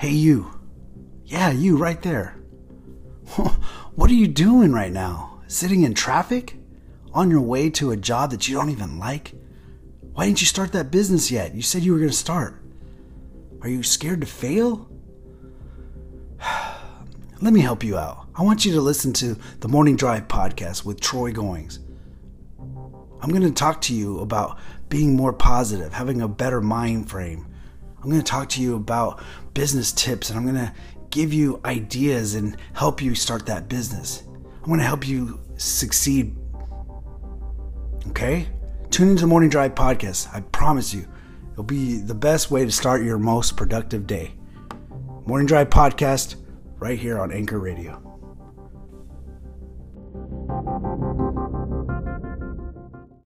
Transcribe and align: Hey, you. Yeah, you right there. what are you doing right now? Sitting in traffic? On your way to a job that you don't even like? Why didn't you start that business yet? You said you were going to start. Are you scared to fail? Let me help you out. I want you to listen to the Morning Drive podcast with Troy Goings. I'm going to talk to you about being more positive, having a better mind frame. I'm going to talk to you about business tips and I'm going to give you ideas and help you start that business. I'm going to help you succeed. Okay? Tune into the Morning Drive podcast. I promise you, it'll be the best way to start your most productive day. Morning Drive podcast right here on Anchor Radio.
Hey, 0.00 0.12
you. 0.12 0.50
Yeah, 1.26 1.50
you 1.50 1.76
right 1.76 2.00
there. 2.00 2.34
what 3.94 4.10
are 4.10 4.14
you 4.14 4.28
doing 4.28 4.72
right 4.72 4.90
now? 4.90 5.42
Sitting 5.46 5.82
in 5.82 5.92
traffic? 5.92 6.56
On 7.12 7.30
your 7.30 7.42
way 7.42 7.68
to 7.68 7.90
a 7.90 7.98
job 7.98 8.30
that 8.30 8.48
you 8.48 8.54
don't 8.54 8.70
even 8.70 8.98
like? 8.98 9.34
Why 10.14 10.24
didn't 10.24 10.40
you 10.40 10.46
start 10.46 10.72
that 10.72 10.90
business 10.90 11.30
yet? 11.30 11.54
You 11.54 11.60
said 11.60 11.82
you 11.82 11.92
were 11.92 11.98
going 11.98 12.10
to 12.10 12.16
start. 12.16 12.62
Are 13.60 13.68
you 13.68 13.82
scared 13.82 14.22
to 14.22 14.26
fail? 14.26 14.88
Let 17.42 17.52
me 17.52 17.60
help 17.60 17.84
you 17.84 17.98
out. 17.98 18.26
I 18.34 18.42
want 18.42 18.64
you 18.64 18.72
to 18.72 18.80
listen 18.80 19.12
to 19.12 19.36
the 19.58 19.68
Morning 19.68 19.96
Drive 19.96 20.28
podcast 20.28 20.82
with 20.82 20.98
Troy 20.98 21.30
Goings. 21.30 21.78
I'm 22.58 23.28
going 23.28 23.42
to 23.42 23.52
talk 23.52 23.82
to 23.82 23.94
you 23.94 24.20
about 24.20 24.58
being 24.88 25.14
more 25.14 25.34
positive, 25.34 25.92
having 25.92 26.22
a 26.22 26.28
better 26.28 26.62
mind 26.62 27.10
frame. 27.10 27.49
I'm 28.02 28.08
going 28.10 28.22
to 28.22 28.26
talk 28.26 28.48
to 28.50 28.62
you 28.62 28.76
about 28.76 29.22
business 29.52 29.92
tips 29.92 30.30
and 30.30 30.38
I'm 30.38 30.44
going 30.44 30.56
to 30.66 30.72
give 31.10 31.32
you 31.32 31.60
ideas 31.64 32.34
and 32.34 32.56
help 32.72 33.02
you 33.02 33.14
start 33.14 33.46
that 33.46 33.68
business. 33.68 34.22
I'm 34.62 34.66
going 34.66 34.78
to 34.78 34.86
help 34.86 35.06
you 35.06 35.40
succeed. 35.56 36.34
Okay? 38.08 38.48
Tune 38.90 39.10
into 39.10 39.22
the 39.22 39.26
Morning 39.26 39.50
Drive 39.50 39.74
podcast. 39.74 40.34
I 40.34 40.40
promise 40.40 40.94
you, 40.94 41.06
it'll 41.52 41.62
be 41.62 41.98
the 41.98 42.14
best 42.14 42.50
way 42.50 42.64
to 42.64 42.72
start 42.72 43.02
your 43.02 43.18
most 43.18 43.56
productive 43.56 44.06
day. 44.06 44.32
Morning 45.26 45.46
Drive 45.46 45.68
podcast 45.68 46.36
right 46.78 46.98
here 46.98 47.18
on 47.18 47.30
Anchor 47.30 47.58
Radio. 47.58 48.09